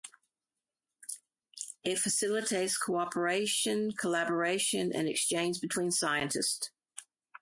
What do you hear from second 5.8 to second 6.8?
scientists.